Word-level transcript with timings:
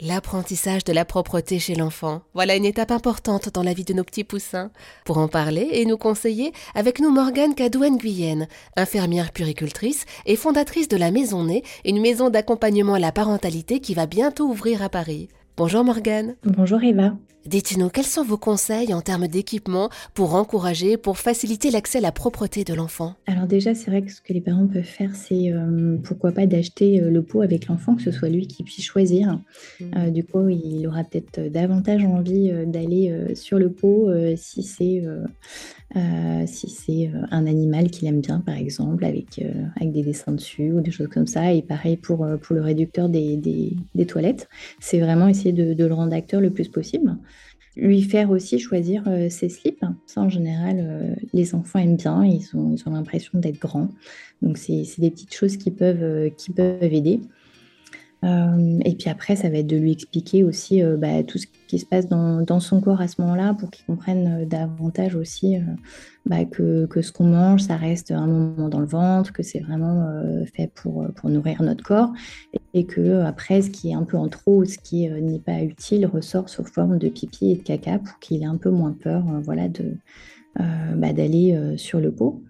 L'apprentissage 0.00 0.84
de 0.84 0.92
la 0.92 1.04
propreté 1.04 1.58
chez 1.58 1.74
l'enfant. 1.74 2.22
Voilà 2.32 2.54
une 2.54 2.64
étape 2.64 2.92
importante 2.92 3.52
dans 3.52 3.64
la 3.64 3.72
vie 3.72 3.82
de 3.82 3.94
nos 3.94 4.04
petits 4.04 4.22
poussins. 4.22 4.70
Pour 5.04 5.18
en 5.18 5.26
parler 5.26 5.70
et 5.72 5.86
nous 5.86 5.96
conseiller, 5.96 6.52
avec 6.76 7.00
nous 7.00 7.10
Morgane 7.10 7.56
Cadouane-Guyenne, 7.56 8.46
infirmière 8.76 9.32
puricultrice 9.32 10.04
et 10.24 10.36
fondatrice 10.36 10.86
de 10.86 10.96
la 10.96 11.10
Maison 11.10 11.42
Née, 11.42 11.64
une 11.84 12.00
maison 12.00 12.30
d'accompagnement 12.30 12.94
à 12.94 13.00
la 13.00 13.10
parentalité 13.10 13.80
qui 13.80 13.94
va 13.94 14.06
bientôt 14.06 14.44
ouvrir 14.44 14.84
à 14.84 14.88
Paris. 14.88 15.28
Bonjour 15.58 15.82
Morgane. 15.82 16.36
Bonjour 16.44 16.80
Eva. 16.84 17.16
Dites-nous, 17.48 17.88
quels 17.88 18.04
sont 18.04 18.24
vos 18.24 18.36
conseils 18.36 18.92
en 18.92 19.00
termes 19.00 19.26
d'équipement 19.26 19.88
pour 20.12 20.34
encourager, 20.34 20.98
pour 20.98 21.16
faciliter 21.16 21.70
l'accès 21.70 21.96
à 21.96 22.00
la 22.02 22.12
propreté 22.12 22.62
de 22.62 22.74
l'enfant? 22.74 23.14
Alors 23.26 23.46
déjà, 23.46 23.74
c'est 23.74 23.90
vrai 23.90 24.02
que 24.02 24.12
ce 24.12 24.20
que 24.20 24.34
les 24.34 24.42
parents 24.42 24.66
peuvent 24.66 24.82
faire, 24.82 25.16
c'est 25.16 25.50
euh, 25.50 25.96
pourquoi 26.04 26.32
pas 26.32 26.44
d'acheter 26.44 27.00
euh, 27.00 27.10
le 27.10 27.22
pot 27.22 27.40
avec 27.40 27.68
l'enfant, 27.68 27.94
que 27.94 28.02
ce 28.02 28.10
soit 28.10 28.28
lui 28.28 28.46
qui 28.48 28.64
puisse 28.64 28.84
choisir. 28.84 29.40
Mmh. 29.80 29.84
Euh, 29.96 30.10
du 30.10 30.24
coup, 30.24 30.46
il 30.50 30.86
aura 30.86 31.04
peut-être 31.04 31.50
davantage 31.50 32.04
envie 32.04 32.52
d'aller 32.66 33.34
sur 33.34 33.58
le 33.58 33.72
pot 33.72 34.10
si 34.36 34.62
c'est 34.62 35.02
si 36.46 36.68
c'est 36.68 37.10
un 37.30 37.46
animal 37.46 37.90
qu'il 37.90 38.08
aime 38.08 38.20
bien, 38.20 38.40
par 38.40 38.56
exemple, 38.56 39.04
avec, 39.04 39.42
avec 39.76 39.92
des 39.92 40.02
dessins 40.02 40.32
dessus 40.32 40.72
ou 40.72 40.80
des 40.80 40.90
choses 40.90 41.08
comme 41.08 41.26
ça. 41.26 41.52
Et 41.52 41.62
pareil 41.62 41.96
pour, 41.96 42.26
pour 42.42 42.54
le 42.54 42.60
réducteur 42.60 43.08
des, 43.08 43.36
des, 43.36 44.06
toilettes. 44.06 44.48
C'est 44.80 45.00
vraiment 45.00 45.28
essayer 45.28 45.47
de, 45.52 45.84
le 45.84 45.94
rendre 45.94 46.14
acteur 46.14 46.40
le 46.40 46.50
plus 46.50 46.68
possible 46.68 47.16
lui 47.78 48.02
faire 48.02 48.30
aussi 48.30 48.58
choisir 48.58 49.04
euh, 49.06 49.28
ses 49.28 49.48
slips. 49.48 49.84
Ça, 50.06 50.20
en 50.20 50.28
général, 50.28 50.78
euh, 50.80 51.14
les 51.32 51.54
enfants 51.54 51.78
aiment 51.78 51.96
bien, 51.96 52.24
ils 52.24 52.44
ont, 52.54 52.74
ils 52.74 52.88
ont 52.88 52.92
l'impression 52.92 53.38
d'être 53.38 53.60
grands. 53.60 53.88
Donc, 54.42 54.58
c'est 54.58 54.84
des 54.98 55.10
petites 55.10 55.34
choses 55.34 55.56
qui 55.56 55.70
peuvent, 55.70 56.02
euh, 56.02 56.28
qui 56.30 56.50
peuvent 56.50 56.82
aider. 56.82 57.20
Et 58.22 58.94
puis 58.98 59.08
après, 59.08 59.36
ça 59.36 59.48
va 59.48 59.58
être 59.58 59.66
de 59.66 59.76
lui 59.76 59.92
expliquer 59.92 60.42
aussi 60.42 60.82
bah, 60.98 61.22
tout 61.22 61.38
ce 61.38 61.46
qui 61.68 61.78
se 61.78 61.86
passe 61.86 62.08
dans, 62.08 62.60
son 62.60 62.80
corps 62.80 63.00
à 63.00 63.06
ce 63.06 63.20
moment-là 63.20 63.54
pour 63.54 63.70
qu'il 63.70 63.84
comprenne 63.86 64.44
davantage 64.48 65.14
aussi 65.14 65.56
bah, 66.26 66.44
que, 66.44 66.88
ce 67.00 67.12
qu'on 67.12 67.28
mange, 67.28 67.62
ça 67.62 67.76
reste 67.76 68.10
un 68.10 68.26
moment 68.26 68.68
dans 68.68 68.80
le 68.80 68.86
ventre, 68.86 69.32
que 69.32 69.44
c'est 69.44 69.60
vraiment 69.60 70.08
fait 70.52 70.68
pour, 70.74 71.06
nourrir 71.24 71.62
notre 71.62 71.84
corps 71.84 72.12
et 72.74 72.84
que 72.84 73.20
après 73.22 73.62
ce 73.62 73.70
qui 73.70 73.90
est 73.90 73.94
un 73.94 74.04
peu 74.04 74.16
en 74.16 74.28
trop, 74.28 74.64
ce 74.64 74.78
qui 74.78 75.08
euh, 75.08 75.20
n'est 75.20 75.38
pas 75.38 75.62
utile 75.62 76.06
ressort 76.06 76.48
sous 76.48 76.64
forme 76.64 76.98
de 76.98 77.08
pipi 77.08 77.50
et 77.50 77.56
de 77.56 77.62
caca 77.62 77.98
pour 77.98 78.18
qu'il 78.18 78.42
ait 78.42 78.46
un 78.46 78.56
peu 78.56 78.70
moins 78.70 78.92
peur 78.92 79.24
euh, 79.28 79.40
voilà, 79.40 79.64
euh, 79.64 80.94
bah, 80.96 81.12
d'aller 81.12 81.74
sur 81.76 82.00
le 82.00 82.12
pot. 82.12 82.42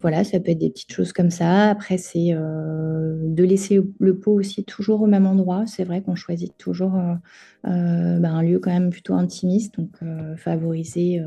Voilà, 0.00 0.24
ça 0.24 0.40
peut 0.40 0.50
être 0.50 0.58
des 0.58 0.70
petites 0.70 0.92
choses 0.92 1.12
comme 1.12 1.30
ça. 1.30 1.70
Après, 1.70 1.98
c'est 1.98 2.30
de 2.32 3.44
laisser 3.44 3.80
le 3.98 4.18
pot 4.18 4.32
aussi 4.32 4.64
toujours 4.64 5.02
au 5.02 5.06
même 5.06 5.26
endroit. 5.26 5.64
C'est 5.66 5.84
vrai 5.84 6.00
qu'on 6.00 6.14
choisit 6.14 6.56
toujours 6.56 6.92
bah, 6.92 7.68
un 7.68 8.42
lieu 8.42 8.58
quand 8.60 8.70
même 8.70 8.90
plutôt 8.90 9.14
intimiste, 9.14 9.78
donc 9.78 9.98
favoriser 10.38 11.22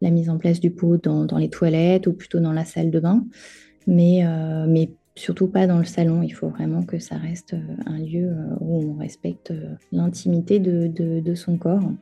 la 0.00 0.10
mise 0.10 0.30
en 0.30 0.38
place 0.38 0.60
du 0.60 0.70
pot 0.70 0.96
dans, 0.98 1.38
les 1.38 1.50
toilettes 1.50 2.06
ou 2.06 2.12
plutôt 2.12 2.38
dans 2.38 2.52
la 2.52 2.64
salle 2.64 2.90
de 2.92 3.00
bain. 3.00 3.24
Mais, 3.86 4.24
surtout 5.20 5.48
pas 5.48 5.66
dans 5.66 5.78
le 5.78 5.84
salon. 5.84 6.22
Il 6.22 6.30
faut 6.30 6.48
vraiment 6.48 6.82
que 6.82 6.98
ça 6.98 7.16
reste 7.16 7.54
euh, 7.54 7.76
un 7.86 7.98
lieu 7.98 8.28
euh, 8.28 8.56
où 8.60 8.90
on 8.90 8.94
respecte 8.94 9.50
euh, 9.50 9.74
l'intimité 9.92 10.58
de, 10.58 11.34
son 11.34 11.58
corps. 11.58 11.92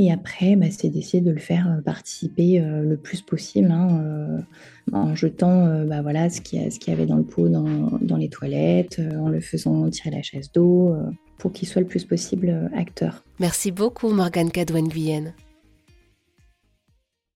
Et 0.00 0.12
après, 0.12 0.54
bah, 0.54 0.66
c'est 0.70 0.90
d'essayer 0.90 1.20
de 1.20 1.32
le 1.32 1.40
faire 1.40 1.80
participer 1.84 2.60
le 2.60 2.96
plus 2.96 3.20
possible 3.20 3.70
hein, 3.72 4.44
en 4.92 5.16
jetant 5.16 5.84
bah, 5.86 6.02
voilà, 6.02 6.30
ce 6.30 6.40
qu'il 6.40 6.60
y, 6.62 6.90
avait 6.92 7.04
dans 7.06 7.16
le 7.16 7.24
pot 7.24 7.48
dans, 7.48 8.16
les 8.16 8.28
toilettes, 8.28 9.02
en 9.18 9.28
le 9.28 9.40
faisant 9.40 9.90
tirer 9.90 10.10
la 10.10 10.22
chaise 10.22 10.52
d'eau, 10.52 10.94
pour 11.38 11.52
qu'il 11.52 11.66
soit 11.66 11.82
le 11.82 11.88
plus 11.88 12.04
possible 12.04 12.70
acteur. 12.76 13.24
Merci 13.40 13.72
beaucoup 13.72 14.10
Morgane 14.10 14.52
Cadouane-Guyenne. 14.52 15.34